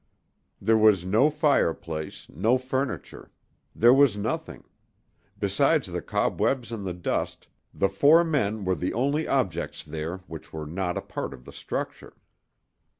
[0.59, 3.29] There was no fireplace, no furniture;
[3.75, 4.63] there was nothing:
[5.37, 10.51] besides the cobwebs and the dust, the four men were the only objects there which
[10.51, 12.15] were not a part of the structure.